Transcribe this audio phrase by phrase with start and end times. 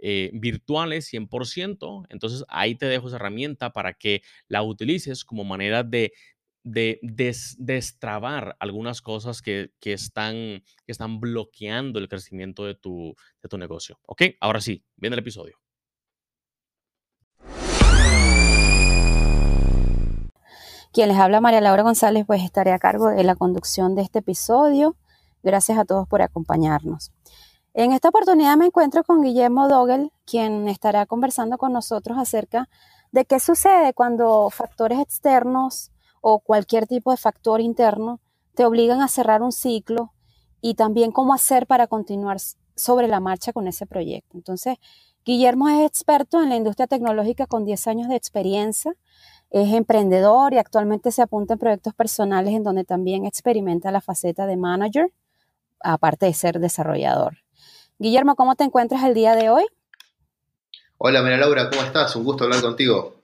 [0.00, 2.06] eh, virtuales 100%.
[2.08, 6.12] Entonces ahí te dejo esa herramienta para que la utilices como manera de,
[6.64, 7.00] de
[7.58, 13.58] destrabar algunas cosas que, que, están, que están bloqueando el crecimiento de tu, de tu
[13.58, 13.98] negocio.
[14.06, 14.22] ¿Ok?
[14.40, 15.58] Ahora sí, viene el episodio.
[20.92, 24.20] Quien les habla María Laura González, pues estaré a cargo de la conducción de este
[24.20, 24.96] episodio.
[25.42, 27.12] Gracias a todos por acompañarnos.
[27.80, 32.68] En esta oportunidad me encuentro con Guillermo Dogel, quien estará conversando con nosotros acerca
[33.12, 38.18] de qué sucede cuando factores externos o cualquier tipo de factor interno
[38.56, 40.12] te obligan a cerrar un ciclo
[40.60, 42.38] y también cómo hacer para continuar
[42.74, 44.36] sobre la marcha con ese proyecto.
[44.36, 44.78] Entonces,
[45.24, 48.96] Guillermo es experto en la industria tecnológica con 10 años de experiencia,
[49.50, 54.46] es emprendedor y actualmente se apunta en proyectos personales en donde también experimenta la faceta
[54.46, 55.12] de manager,
[55.78, 57.36] aparte de ser desarrollador.
[57.98, 59.66] Guillermo, ¿cómo te encuentras el día de hoy?
[60.98, 62.14] Hola, María Laura, ¿cómo estás?
[62.14, 63.16] Un gusto hablar contigo.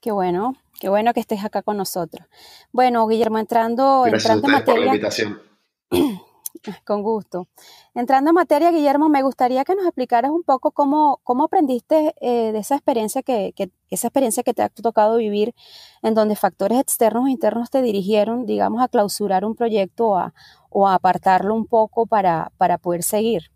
[0.00, 2.26] Qué bueno, qué bueno que estés acá con nosotros.
[2.72, 4.74] Bueno, Guillermo, entrando, entrando en materia.
[4.74, 5.42] Por la invitación.
[6.84, 7.48] Con gusto.
[7.94, 12.52] Entrando en materia, Guillermo, me gustaría que nos explicaras un poco cómo, cómo aprendiste eh,
[12.52, 13.52] de esa experiencia que,
[13.90, 15.54] esa experiencia que te ha tocado vivir,
[16.02, 20.34] en donde factores externos e internos te dirigieron, digamos, a clausurar un proyecto o a,
[20.70, 23.50] o apartarlo un poco para, para poder seguir.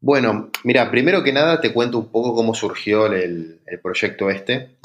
[0.00, 4.78] Bueno, mira, primero que nada te cuento un poco cómo surgió el, el proyecto este.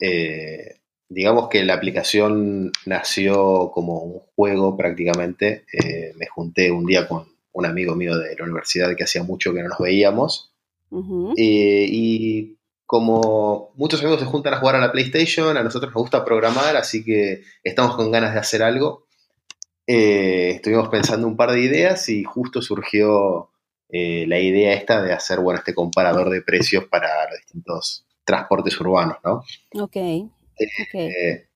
[0.00, 5.64] Eh, digamos que la aplicación nació como un juego prácticamente.
[5.72, 9.52] Eh, me junté un día con un amigo mío de la universidad que hacía mucho
[9.52, 10.52] que no nos veíamos.
[11.36, 16.02] Eh, y como muchos amigos se juntan a jugar a la PlayStation, a nosotros nos
[16.02, 19.06] gusta programar, así que estamos con ganas de hacer algo.
[19.86, 23.50] Eh, estuvimos pensando un par de ideas y justo surgió
[23.90, 29.18] la idea esta de hacer, bueno, este comparador de precios para los distintos transportes urbanos,
[29.22, 29.44] ¿no?
[29.80, 29.96] Ok.
[30.58, 31.46] Eh,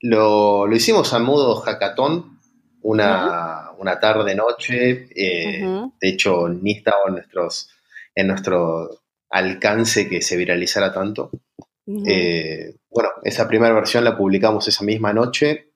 [0.00, 2.38] lo, hicimos a modo hackathon,
[2.82, 5.08] una, una tarde-noche.
[5.14, 5.62] Eh,
[6.00, 7.70] de hecho, ni estaba en, nuestros,
[8.14, 11.30] en nuestro alcance que se viralizara tanto.
[12.06, 15.72] Eh, bueno, esa primera versión la publicamos esa misma noche.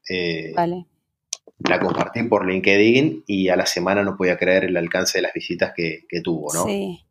[0.55, 0.87] vale.
[1.69, 5.35] La compartí por LinkedIn y a la semana no podía creer el alcance de las
[5.35, 6.65] visitas que, que tuvo, ¿no?
[6.65, 7.05] Sí.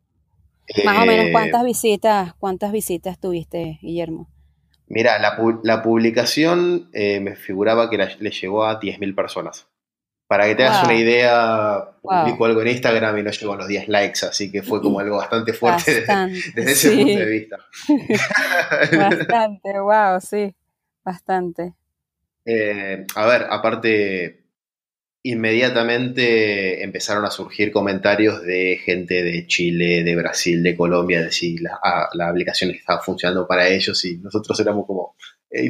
[0.84, 4.28] Más o menos cuántas visitas, cuántas visitas tuviste, Guillermo.
[4.90, 9.68] Mira, la, publicación eh, me figuraba que le llegó a 10.000 personas.
[10.26, 13.68] Para que te hagas una idea, publicó algo en Instagram y no llegó a los
[13.68, 16.04] 10 likes, así que fue como algo bastante fuerte
[16.54, 17.56] desde, ese punto de vista.
[18.96, 20.54] bastante, wow, sí,
[21.04, 21.74] bastante.
[22.44, 24.39] Eh, a ver, aparte,
[25.22, 31.60] inmediatamente empezaron a surgir comentarios de gente de Chile, de Brasil, de Colombia, de decir
[31.60, 31.78] la,
[32.14, 35.14] la aplicación estaba funcionando para ellos y nosotros éramos como,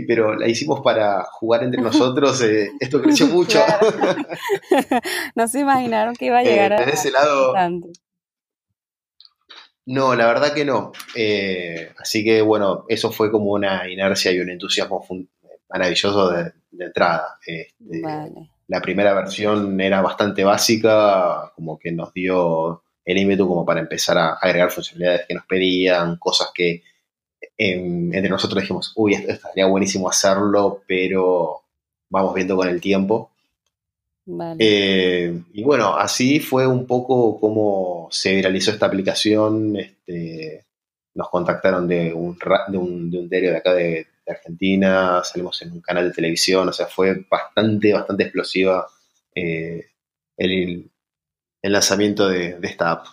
[0.07, 3.61] pero la hicimos para jugar entre nosotros, eh, esto creció mucho.
[5.35, 6.85] no se imaginaron que iba a llegar a...
[6.85, 7.55] ese lado...
[9.87, 10.93] No, la verdad que no.
[11.17, 15.05] Eh, así que bueno, eso fue como una inercia y un entusiasmo
[15.69, 17.39] maravilloso de, entrada.
[17.45, 17.75] Este,
[18.71, 24.17] la primera versión era bastante básica, como que nos dio el ímpetu como para empezar
[24.17, 26.85] a agregar funcionalidades que nos pedían, cosas que
[27.59, 31.63] em, entre nosotros dijimos, uy, esto estaría buenísimo hacerlo, pero
[32.11, 33.33] vamos viendo con el tiempo.
[34.61, 39.77] Eh, y bueno, así fue un poco como se viralizó esta aplicación.
[39.79, 40.65] Este,
[41.15, 42.39] nos contactaron de un,
[42.69, 46.69] de un, de un diario de acá de, Argentina, salimos en un canal de televisión,
[46.69, 48.87] o sea, fue bastante, bastante explosiva
[49.35, 49.87] eh,
[50.37, 50.91] el,
[51.63, 53.07] lanzamiento de, esta app.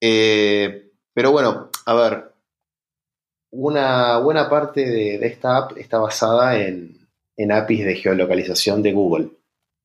[0.00, 2.32] Eh, pero bueno, a ver,
[3.50, 6.96] una buena parte de, esta app está basada en,
[7.36, 9.30] en APIs de geolocalización de Google.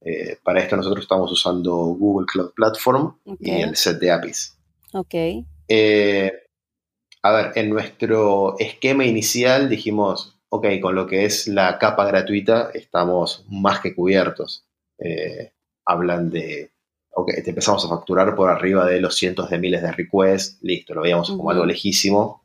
[0.03, 4.57] Eh, para esto nosotros estamos usando Google Cloud Platform y el set de APIs.
[4.93, 5.13] Ok.
[5.67, 6.31] Eh,
[7.21, 12.71] a ver, en nuestro esquema inicial dijimos, ok, con lo que es la capa gratuita
[12.73, 14.65] estamos más que cubiertos.
[14.97, 15.51] Eh,
[15.85, 16.71] hablan de,
[17.11, 20.93] ok, te empezamos a facturar por arriba de los cientos de miles de requests, listo,
[20.93, 22.43] lo veíamos como algo lejísimo.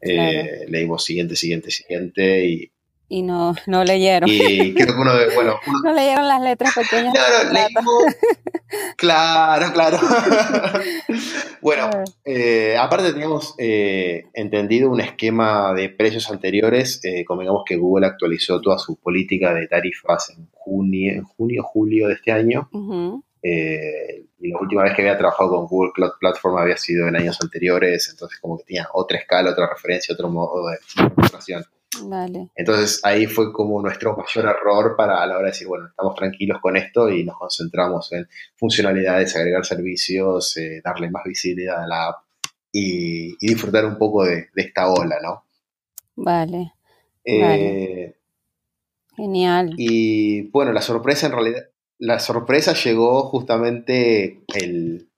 [0.00, 2.70] leímos siguiente, siguiente, siguiente y
[3.08, 4.28] y no, no leyeron.
[4.28, 5.54] Y creo que uno de, bueno.
[5.84, 7.14] no leyeron las letras pequeñas.
[7.14, 8.04] Claro, leímos.
[8.96, 9.98] claro, claro.
[11.64, 11.88] bueno,
[12.26, 17.00] eh, aparte teníamos eh, entendido un esquema de precios anteriores.
[17.02, 22.08] Eh, convengamos que Google actualizó toda su política de tarifas en junio, en junio julio
[22.08, 22.68] de este año.
[23.42, 27.16] Eh, y la última vez que había trabajado con Google Cloud Platform había sido en
[27.16, 30.76] años anteriores, entonces como que tenía otra escala, otra referencia, otro modo de
[32.54, 36.14] Entonces ahí fue como nuestro mayor error para a la hora de decir, bueno, estamos
[36.14, 41.86] tranquilos con esto y nos concentramos en funcionalidades, agregar servicios, eh, darle más visibilidad a
[41.86, 42.24] la app
[42.72, 45.44] y, disfrutar un poco de, esta ola, ¿no?
[46.16, 46.72] Vale.
[47.24, 48.14] Eh,
[49.16, 49.74] Genial.
[49.76, 51.62] Y bueno, la sorpresa en realidad,
[51.98, 55.08] la sorpresa llegó justamente el,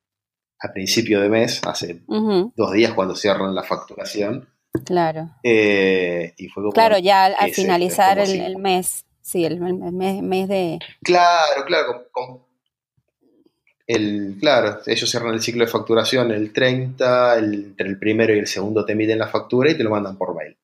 [0.60, 4.48] a principio de mes, hace dos días cuando cierran la facturación
[4.84, 5.30] Claro.
[5.42, 6.34] Eh,
[6.72, 10.78] claro, ya al, finalizar el, mes, sí, el, mes, de...
[11.02, 12.06] Claro, claro.
[13.86, 18.46] el, claro, ellos cierran el ciclo de facturación el 30, entre el primero y el
[18.46, 20.56] segundo te emiten la factura y te lo mandan por mail.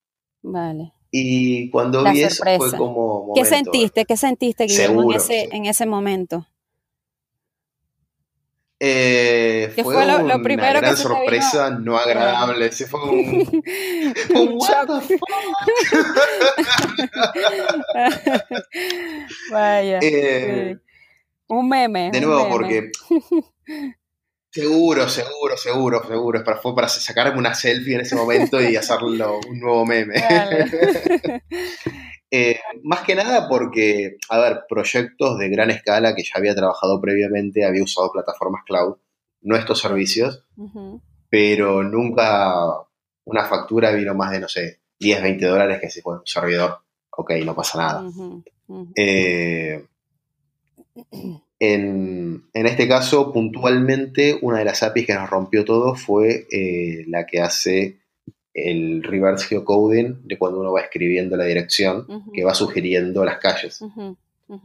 [0.43, 0.93] Vale.
[1.11, 3.33] Y cuando vi eso fue como...
[3.35, 4.05] ¿Qué sentiste?
[4.05, 6.47] ¿Qué sentiste, Guillermo, en, ese, en ese momento?
[8.85, 10.37] Eh, fue, fue lo, una
[10.73, 12.67] gran sorpresa no agradable.
[12.67, 13.63] Ese fue un,
[14.35, 14.59] un
[15.09, 15.19] the
[19.53, 20.01] Vaya.
[20.03, 20.77] Eh,
[21.47, 22.11] un meme.
[22.11, 22.91] De nuevo, porque
[24.51, 26.45] seguro, seguro, seguro, seguro.
[26.61, 30.15] fue para sacarme una selfie en ese momento y hacerlo un nuevo meme.
[32.35, 36.99] Eh, más que nada porque, a ver, proyectos de gran escala que ya había trabajado
[36.99, 38.97] previamente, había usado plataformas cloud,
[39.43, 40.43] no estos servicios,
[41.29, 42.55] pero nunca
[43.25, 46.79] una factura vino más de, no sé, 10, 20 dólares que se fue un servidor,
[47.11, 48.11] ok, no pasa nada.
[48.97, 49.85] Eh,
[51.59, 57.27] en, este caso, puntualmente, una de las APIs que nos rompió todo fue eh, la
[57.27, 58.02] que hace
[58.55, 63.81] el reverse geocoding de cuando uno va escribiendo la dirección, que va sugiriendo las calles.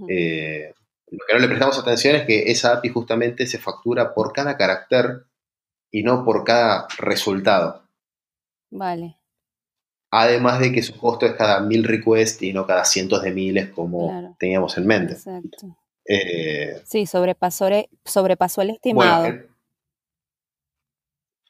[0.09, 0.73] Eh,
[1.09, 4.57] lo que no le prestamos atención es que esa API justamente se factura por cada
[4.57, 5.23] carácter
[5.89, 7.83] y no por cada resultado.
[8.69, 9.17] Vale.
[10.11, 13.69] Además de que su costo es cada mil requests y no cada cientos de miles
[13.69, 15.13] como teníamos en mente.
[15.13, 15.77] Exacto.
[16.05, 17.67] Eh, sí, sobrepasó,
[18.05, 19.25] sobrepasó el estimado.
[19.27, 19.47] Eh,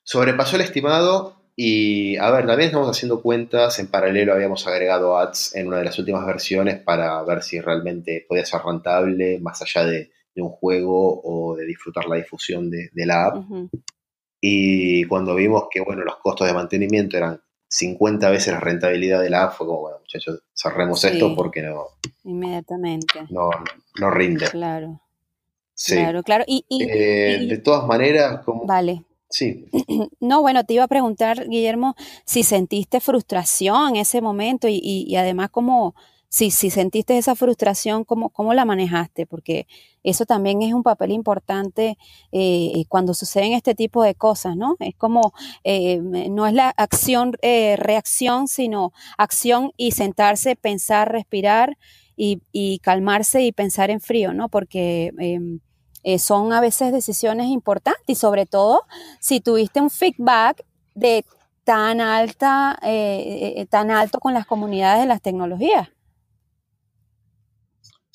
[0.03, 5.56] sobrepasó el estimado y a ver, también estamos haciendo cuentas, en paralelo habíamos agregado ads
[5.56, 9.84] en una de las últimas versiones para ver si realmente podía ser rentable más allá
[9.84, 13.44] de, un juego o de disfrutar la difusión de, la app.
[14.40, 19.32] Y cuando vimos que bueno, los costos de mantenimiento eran 50 veces la rentabilidad de
[19.32, 21.88] la app, fue como, bueno, muchachos, cerremos esto porque no...
[22.24, 23.26] Inmediatamente.
[23.32, 23.50] No,
[24.00, 24.48] no rinde.
[24.52, 25.02] Claro.
[25.88, 26.44] Claro, claro.
[26.46, 28.68] Y, eh, de todas maneras, como...
[28.68, 29.07] Vale.
[29.29, 29.65] Sí.
[30.19, 35.50] No, bueno, te iba a preguntar, Guillermo, si sentiste frustración en ese momento y, además
[35.51, 35.96] cómo,
[36.29, 39.25] si, si sentiste esa frustración, ¿cómo, ¿cómo la manejaste?
[39.25, 39.67] Porque
[40.03, 41.98] eso también es un papel importante
[42.31, 44.75] eh, cuando suceden este tipo de cosas, ¿no?
[44.79, 51.77] Es como, eh, no es la acción, eh, reacción, sino acción y sentarse, pensar, respirar
[52.15, 54.50] y, y calmarse y pensar en frío, ¿no?
[54.50, 55.12] Porque
[56.04, 58.82] em, son a veces decisiones importantes y sobre todo
[59.20, 60.63] si tuviste un feedback
[60.96, 61.25] de
[61.63, 62.80] tan alta,
[63.70, 65.89] tan alto con las comunidades de las tecnologías.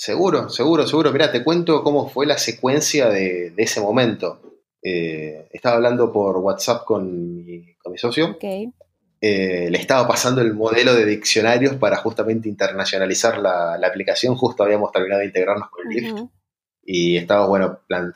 [0.02, 1.12] Seguro, seguro, seguro.
[1.12, 4.40] Mira, te cuento cómo fue la secuencia de, ese momento.
[4.82, 8.36] Eh, estaba hablando por WhatsApp con mi, socio.
[8.40, 14.34] Eh, le estaba pasando el modelo de diccionarios para justamente internacionalizar la, aplicación.
[14.34, 16.18] Justo habíamos terminado de integrarnos con el Lift.
[16.84, 18.12] Y estaba, bueno, eh,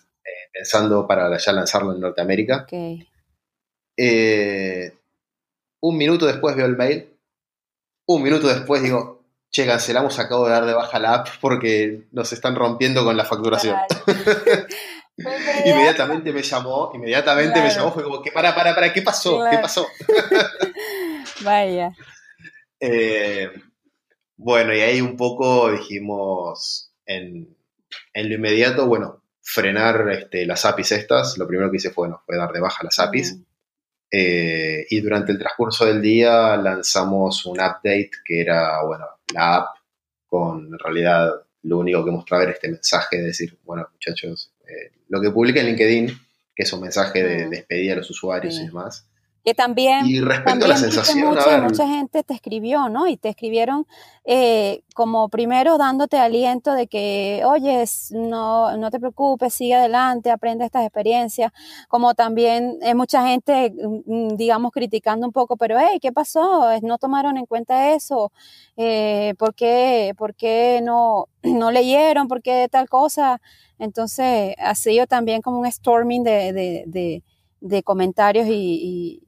[0.52, 2.66] pensando para ya lanzarlo en Norteamérica.
[5.80, 7.08] un minuto después veo el mail.
[8.06, 9.16] Un minuto después digo,
[9.50, 13.24] che, cancelamos, acabo de dar de baja la app porque nos están rompiendo con la
[13.24, 13.76] facturación.
[15.64, 19.40] inmediatamente me llamó, inmediatamente me llamó, fue como que para, para, para, ¿qué pasó?
[19.50, 19.86] ¿Qué pasó?
[21.42, 21.92] Vaya.
[22.80, 23.50] Eh,
[24.36, 27.55] bueno, y ahí un poco dijimos en,
[28.24, 31.38] lo inmediato, bueno, frenar este, las APIs estas.
[31.38, 33.38] Lo primero que hice fue, bueno, fue dar de baja las APIs.
[34.10, 39.76] Eh, y durante el transcurso del día lanzamos un update que era, bueno, la app
[40.26, 41.32] con en realidad
[41.62, 45.60] lo único que mostraba era este mensaje de decir, bueno, muchachos, eh, lo que publica
[45.60, 46.08] en LinkedIn,
[46.54, 49.06] que es un mensaje de despedida a los usuarios y demás,
[49.46, 53.06] que también, y respecto a la sensación, mucha, mucha gente te escribió, ¿no?
[53.06, 53.86] Y te escribieron
[54.24, 60.64] eh, como primero dándote aliento de que, oye, no, no te preocupes, sigue adelante, aprende
[60.64, 61.52] estas experiencias,
[61.86, 63.72] como también hay mucha gente,
[64.04, 66.68] mm, digamos, criticando un poco, pero, hey, ¿qué pasó?
[66.82, 68.32] ¿No tomaron en cuenta eso?
[68.76, 72.26] Eh, ¿por, qué, ¿Por qué no, no leyeron?
[72.26, 73.40] ¿Por qué tal cosa?
[73.78, 77.22] Entonces, ha sido también como un storming de, de, de,
[77.60, 79.22] de comentarios y,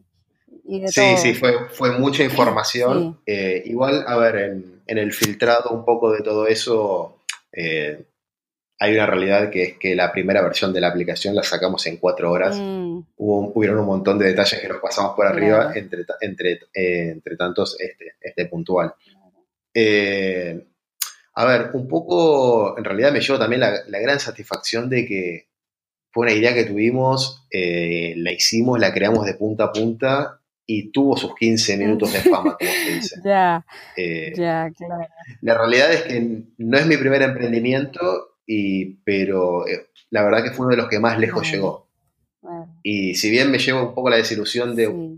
[0.87, 3.21] sí, sí, fue, fue mucha información.
[3.27, 7.23] Eh, igual, a ver, en, el filtrado un poco de todo eso,
[7.53, 8.05] eh,
[8.79, 11.97] hay una realidad que es que la primera versión de la aplicación la sacamos en
[11.97, 12.57] cuatro horas.
[12.57, 13.01] Mm.
[13.17, 17.37] Hubo, hubieron un montón de detalles que nos pasamos por arriba, entre, entre, eh, entre
[17.37, 18.95] tantos este, este puntual.
[21.35, 25.49] a ver, un poco, en realidad me llevo también la, la gran satisfacción de que
[26.11, 30.38] fue una idea que tuvimos, la hicimos, la creamos de punta a punta
[30.71, 33.17] y tuvo sus 15 minutos de fama, como se dice.
[33.25, 33.65] ya,
[33.97, 35.09] eh, ya, claro.
[35.41, 40.51] La realidad es que no es mi primer emprendimiento, y, pero eh, la verdad que
[40.51, 41.89] fue uno de los que más lejos llegó.
[42.83, 45.17] Y si bien me llevo un poco la desilusión de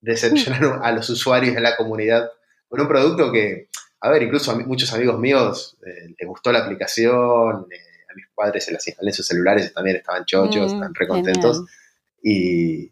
[0.00, 2.28] decepcionar a los usuarios de la comunidad
[2.68, 3.68] con un producto que,
[4.00, 7.14] a ver, incluso a muchos amigos míos eh, les gustó la aplicación,
[7.54, 11.64] a mis padres se las instalé en sus celulares, también estaban chochos, mm, están recontentos.
[12.20, 12.90] Y,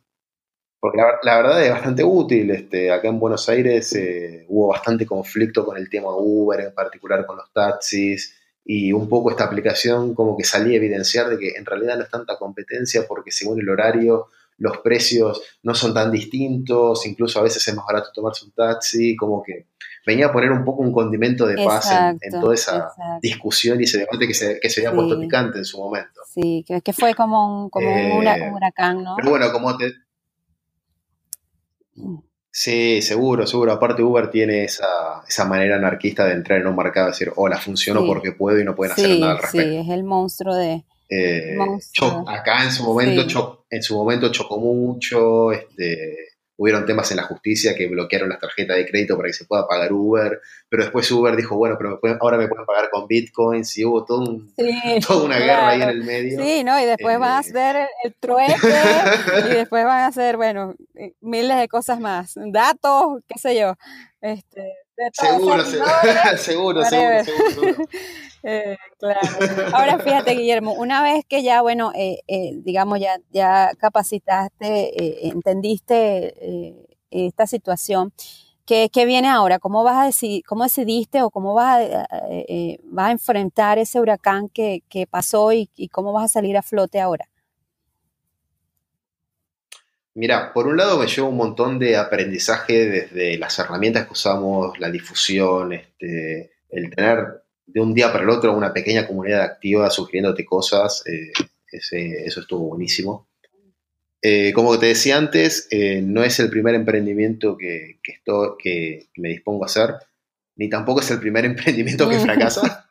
[0.80, 2.50] porque la, verdad es bastante útil.
[2.50, 7.26] Este, acá en Buenos Aires eh, hubo bastante conflicto con el tema Uber, en particular
[7.26, 11.50] con los taxis, y un poco esta aplicación como que salía a evidenciar de que
[11.56, 14.28] en realidad no es tanta competencia porque según el horario
[14.58, 19.14] los precios no son tan distintos, incluso a veces es más barato tomarse un taxi,
[19.14, 19.66] como que
[20.06, 21.90] venía a poner un poco un condimento de paz
[22.20, 22.88] en, toda esa
[23.20, 26.22] discusión y ese debate que se, que se había puesto picante en su momento.
[26.32, 29.14] Sí, que, fue como un, como un eh, huracán, ¿no?
[29.16, 29.92] Pero bueno, como te,
[32.50, 33.72] Sí, seguro, seguro.
[33.72, 37.58] Aparte Uber tiene esa, esa manera anarquista de entrar en un mercado y decir, hola,
[37.58, 39.68] funciono porque puedo y no pueden hacer nada al respecto.
[39.68, 40.84] Sí, es el monstruo de...
[41.08, 41.56] Eh,
[42.26, 46.16] acá en su momento, en su momento chocó mucho, este,
[46.56, 49.66] hubieron temas en la justicia que bloquearon las tarjetas de crédito para que se pueda
[49.66, 53.84] pagar Uber, pero después Uber dijo, bueno, pero ahora me pueden pagar con bitcoins y
[53.84, 54.40] hubo todo
[55.06, 56.42] toda una guerra ahí en el medio.
[56.42, 56.80] Sí, ¿no?
[56.80, 58.54] Y después van a eh, hacer el, trueque
[59.50, 63.74] y después van a hacer, bueno, eh, miles de cosas más, datos, qué sé yo.
[64.20, 64.72] Este,
[65.12, 67.88] seguro, seguro, seguro, seguro,
[68.42, 69.20] eh, claro.
[69.72, 76.86] Ahora fíjate, Guillermo, una vez que ya, bueno, eh, eh, digamos, ya, ya capacitaste, entendiste
[77.10, 78.12] esta situación,
[78.64, 79.58] ¿qué, viene ahora?
[79.58, 82.06] ¿Cómo vas a decidir, cómo decidiste o cómo vas a,
[82.84, 87.00] vas a enfrentar ese huracán que, pasó y, y cómo vas a salir a flote
[87.00, 87.28] ahora?
[90.16, 94.78] Mira, por un lado me llevo un montón de aprendizaje desde las herramientas que usamos,
[94.78, 99.90] la difusión, este, el tener de un día para el otro una pequeña comunidad activa
[99.90, 101.32] sugiriéndote cosas, eh,
[101.70, 103.28] eso estuvo buenísimo.
[104.22, 109.64] Eh, como te decía antes, eh, no es el primer emprendimiento que, que, me dispongo
[109.64, 109.96] a hacer.
[110.54, 112.88] ni tampoco es el primer emprendimiento que fracasa.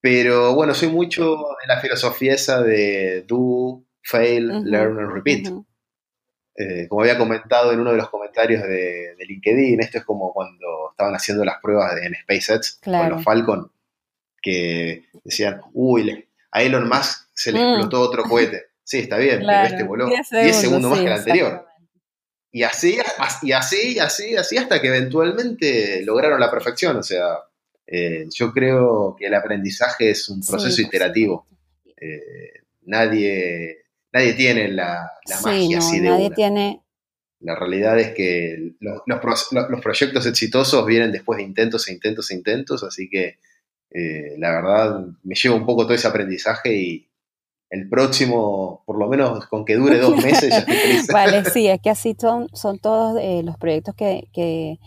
[0.00, 5.52] Pero bueno, soy mucho de la filosofía esa de do, fail, learn and repeat.
[6.54, 10.90] Eh, como había comentado en uno de los comentarios de, LinkedIn, esto es como cuando
[10.90, 13.70] estaban haciendo las pruebas en SpaceX con los Falcon,
[14.40, 17.68] que decían, uy, a Elon Musk se le mm.
[17.68, 18.66] explotó otro cohete.
[18.84, 21.66] Sí, está bien, pero este voló 10 segundos, más que el anterior.
[22.50, 22.98] Y así,
[23.42, 26.98] y así, así, así, hasta que eventualmente lograron la perfección.
[26.98, 27.38] O sea,
[27.86, 31.46] eh, yo creo que el aprendizaje es un proceso iterativo.
[31.96, 33.81] Eh, nadie,
[34.12, 35.10] nadie tiene la,
[35.42, 36.82] magia así de nadie tiene...
[37.40, 42.34] La realidad es que los, los, proyectos exitosos vienen después de intentos e intentos e
[42.34, 43.38] intentos, así que
[43.90, 47.08] eh, la verdad me llevo un poco todo ese aprendizaje y,
[47.72, 51.06] el próximo, por lo menos con que dure dos meses, ya estoy feliz.
[51.12, 54.78] vale, sí, es que así son, son todos eh, los proyectos que,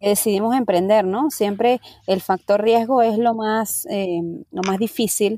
[0.00, 1.30] decidimos emprender, ¿no?
[1.30, 4.20] Siempre el factor riesgo es lo más, eh,
[4.50, 5.36] lo más difícil.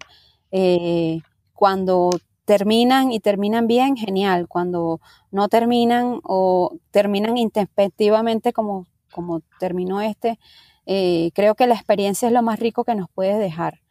[1.52, 2.10] Cuando
[2.44, 4.48] terminan y terminan bien, genial.
[4.48, 10.38] Cuando no terminan o terminan intempestivamente como, como terminó este,
[11.34, 13.83] creo que la experiencia es lo más rico que nos puede dejar.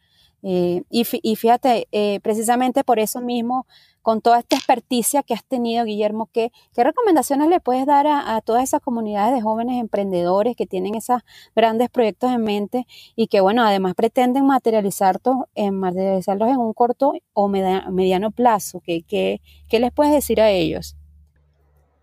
[0.46, 1.04] Eh, y,
[1.36, 3.66] fíjate, eh, precisamente por eso mismo,
[4.02, 8.42] con toda esta experticia que has tenido, Guillermo, ¿qué, qué recomendaciones le puedes dar a,
[8.42, 11.22] todas esas comunidades de jóvenes emprendedores que tienen esos
[11.56, 12.86] grandes proyectos en mente
[13.16, 18.82] y que, bueno, además pretenden materializarlos en, materializarlos en un corto o mediano plazo?
[18.84, 20.94] ¿Qué, qué, qué les puedes decir a ellos?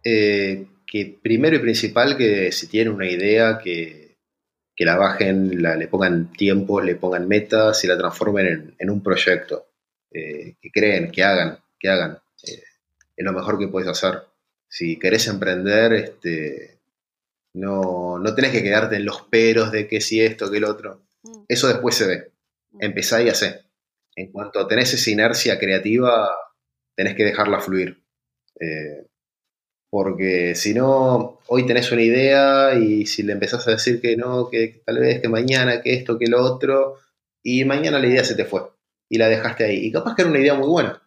[0.03, 4.10] Eh, que primero y principal, que si tienen una idea que
[4.75, 9.67] que la bajen, le pongan tiempo, le pongan metas y la transformen en, un proyecto.
[10.11, 12.19] Eh, que creen, que hagan, que hagan.
[12.43, 12.63] Eh,
[13.15, 14.23] es lo mejor que puedes hacer.
[14.67, 16.79] Si querés emprender, este,
[17.53, 21.03] no, no tenés que quedarte en los peros de que si esto, que el otro.
[21.23, 21.43] Mm.
[21.47, 22.31] Eso después se ve.
[22.71, 22.83] Mm.
[22.83, 23.61] Empezá y hacé.
[24.15, 26.29] En cuanto tenés esa inercia creativa,
[26.95, 28.01] tenés que dejarla fluir.
[28.59, 29.07] Eh,
[29.91, 34.49] porque si no, hoy tenés una idea y si le empezás a decir que no,
[34.49, 36.95] que tal vez que mañana, que esto, que lo otro,
[37.43, 38.61] y mañana la idea se te fue
[39.09, 39.85] y la dejaste ahí.
[39.85, 41.03] Y capaz que era una idea muy buena.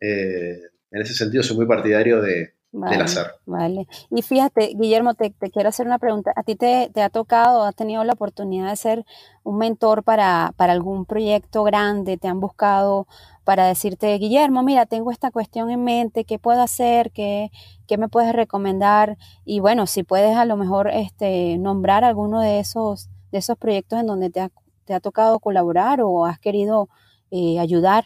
[0.00, 0.56] Eh,
[0.92, 3.26] en ese sentido soy muy partidario de, del hacer.
[3.44, 3.88] Vale.
[4.08, 6.32] Y fíjate, Guillermo, te, quiero hacer una pregunta.
[6.36, 9.04] ¿A ti te, te, ha tocado, has tenido la oportunidad de ser
[9.42, 12.18] un mentor para, para algún proyecto grande?
[12.18, 13.08] ¿Te han buscado
[13.44, 17.10] para decirte, Guillermo, mira, tengo esta cuestión en mente, ¿qué puedo hacer?
[17.10, 17.50] ¿Qué,
[17.88, 19.16] qué me puedes recomendar?
[19.44, 24.00] Y bueno, si puedes a lo mejor este, nombrar alguno de esos, de esos proyectos
[24.00, 24.50] en donde te ha,
[24.84, 26.88] te ha tocado colaborar o has querido
[27.30, 28.04] eh, ayudar.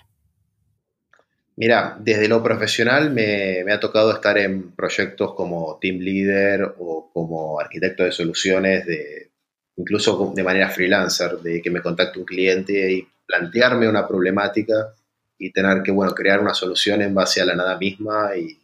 [1.57, 7.11] Mira, desde lo profesional me, me, ha tocado estar en proyectos como team leader o
[7.13, 9.31] como arquitecto de soluciones, de,
[9.77, 14.95] incluso de manera freelancer, de que me contacte un cliente y plantearme una problemática
[15.39, 18.59] y tener que, bueno, crear una solución en base a la nada misma y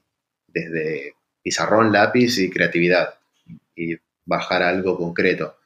[0.46, 3.14] desde pizarrón, lápiz y creatividad
[3.74, 5.56] y bajar algo concreto.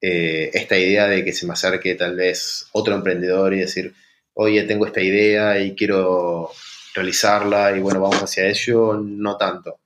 [0.00, 3.94] Eh, esta idea de que se me acerque tal vez otro emprendedor y decir,
[4.34, 6.50] oye, tengo esta idea y quiero
[6.94, 9.78] realizarla y bueno, vamos hacia ello, no tanto.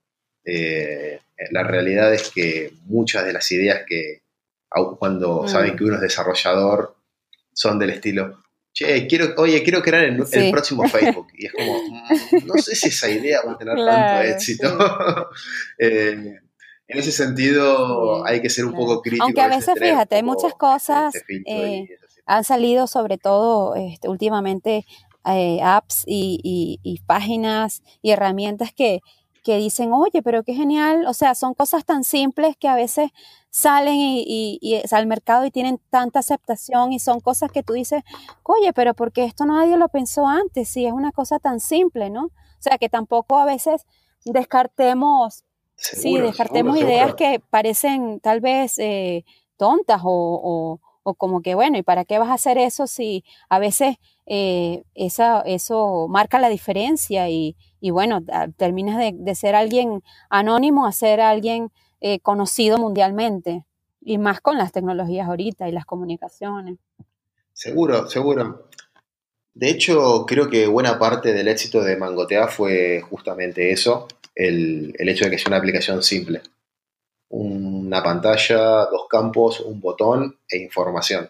[0.43, 1.19] Eh,
[1.51, 4.21] la realidad es que muchas de las ideas que,
[4.97, 5.47] cuando mm.
[5.47, 6.95] saben que uno es desarrollador,
[7.53, 8.43] son del estilo,
[8.79, 10.15] che, quiero, oye, quiero crear el,
[10.51, 11.27] próximo Facebook.
[11.37, 14.77] Y es como, mm, no sé si esa idea va a tener tanto éxito.
[15.81, 16.39] Eh,
[16.87, 19.23] en ese sentido, hay que ser un poco crítico.
[19.23, 21.13] Aunque a veces, fíjate, hay muchas cosas,
[21.45, 21.87] eh,
[22.25, 24.85] han salido sobre todo este, últimamente
[25.25, 29.01] eh, apps y, páginas y herramientas que,
[29.43, 33.11] que dicen, oye, pero qué genial, o sea, son cosas tan simples que a veces
[33.49, 38.03] salen y, y, al mercado y tienen tanta aceptación y son cosas que tú dices,
[38.43, 42.25] oye, pero porque esto nadie lo pensó antes, si es una cosa tan simple, ¿no?
[42.25, 43.85] O sea, que tampoco a veces
[44.25, 49.23] descartemos, sí, descartemos ideas que parecen tal vez eh,
[49.57, 53.57] tontas o, o, como que, bueno, ¿y para qué vas a hacer eso si a
[53.57, 53.95] veces
[54.27, 58.21] eh, esa, eso marca la diferencia y, y bueno,
[58.57, 63.65] terminas de, de, ser alguien anónimo a ser alguien eh, conocido mundialmente,
[64.01, 66.77] y más con las tecnologías ahorita y las comunicaciones.
[67.53, 68.69] Seguro, seguro.
[69.53, 75.25] De hecho, creo que buena parte del éxito de Mangotea fue justamente eso, el, hecho
[75.25, 76.41] de que sea una aplicación simple.
[77.27, 81.29] Una pantalla, dos campos, un botón e información.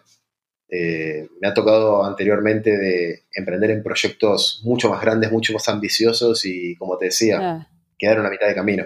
[0.72, 6.44] Eh, me ha tocado anteriormente de emprender en proyectos mucho más grandes, mucho más ambiciosos
[6.44, 8.84] y, como te decía, quedar a mitad de camino.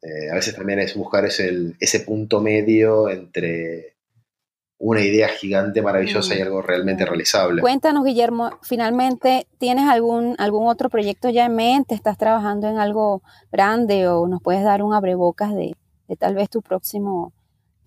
[0.00, 3.96] Eh, a veces también es buscar ese, ese punto medio entre
[4.78, 7.60] una idea gigante, maravillosa y algo realmente realizable.
[7.60, 11.96] Cuéntanos, Guillermo, finalmente, ¿tienes algún, algún otro proyecto ya en mente?
[11.96, 15.74] ¿Estás trabajando en algo grande o nos puedes dar un abrebocas de,
[16.06, 17.32] de tal vez tu próximo,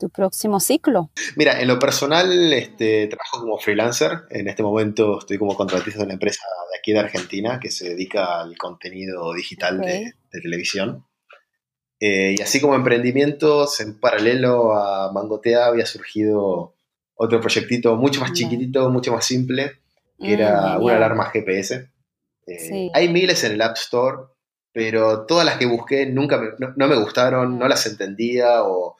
[0.01, 1.11] tu próximo ciclo?
[1.35, 4.23] Mira, en lo personal, este, trabajo como freelancer.
[4.31, 7.89] En este momento estoy como contratista de una empresa de aquí de Argentina que se
[7.89, 11.05] dedica al contenido digital de, televisión.
[11.99, 16.73] Eh, y así como emprendimientos, en paralelo a Mangotea había surgido
[17.13, 19.81] otro proyectito mucho más chiquitito, mucho más simple,
[20.19, 21.91] que era mm, una alarma GPS.
[22.47, 24.17] Eh, hay miles en el App Store,
[24.73, 28.97] pero todas las que busqué nunca no, me gustaron, no las entendía o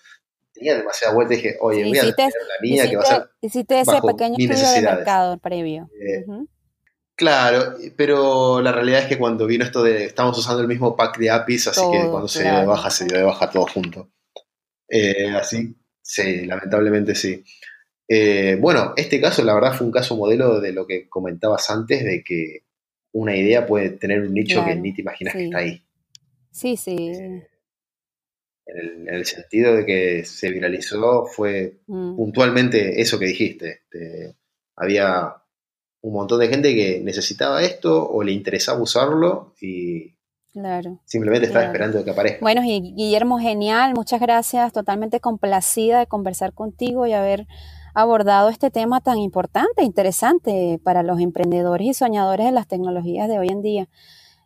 [0.62, 2.14] tenía demasiada vuelta y dije, oye, voy a la
[2.62, 3.30] mía que va a ser.
[3.42, 5.90] Hiciste ese pequeño estudio de mercado previo.
[6.00, 6.24] Eh,
[7.16, 11.18] claro, pero la realidad es que cuando vino esto de estamos usando el mismo pack
[11.18, 14.10] de APIs, así que cuando se dio de baja, se dio de baja todo junto.
[14.88, 17.44] Eh, así, sí, lamentablemente sí.
[18.08, 22.04] Eh, bueno, este caso la verdad fue un caso modelo de lo que comentabas antes,
[22.04, 22.66] de que
[23.14, 25.84] una idea puede tener un nicho que ni te imaginas que está ahí.
[26.52, 27.14] Sí, sí.
[27.16, 27.48] Eh,
[28.74, 32.16] en, el, sentido de que se viralizó fue mm.
[32.16, 33.82] puntualmente eso que dijiste.
[34.76, 35.36] había
[36.02, 40.16] un montón de gente que necesitaba esto o le interesaba usarlo y
[40.54, 41.00] Claro.
[41.06, 42.40] Simplemente estaba esperando que aparezca.
[42.42, 47.48] Bueno, y Guillermo, genial, muchas gracias, totalmente complacida de conversar contigo y haber
[47.94, 53.40] abordado este tema tan importante, interesante para los emprendedores y soñadores de las tecnologías de
[53.40, 53.90] hoy en día.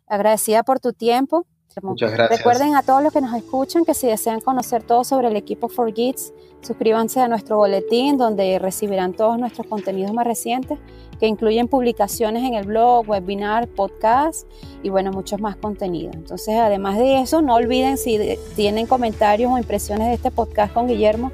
[0.06, 1.46] Agradecida por tu tiempo.
[1.82, 2.38] Muchas gracias.
[2.38, 5.68] Recuerden a todos los que nos escuchan que si desean conocer todo sobre el equipo
[5.68, 10.78] For Gits, suscríbanse a nuestro boletín donde recibirán todos nuestros contenidos más recientes
[11.20, 14.46] que incluyen publicaciones en el blog, webinar, podcast
[14.82, 16.14] y bueno, muchos más contenidos.
[16.14, 20.86] Entonces, además de eso, no olviden si tienen comentarios o impresiones de este podcast con
[20.86, 21.30] Guillermo,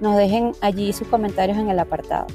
[0.00, 2.26] nos dejen allí sus comentarios en el apartado.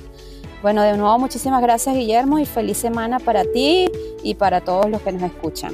[0.62, 3.90] Bueno, de nuevo muchísimas gracias Guillermo y feliz semana para ti
[4.24, 5.74] y para todos los que nos escuchan.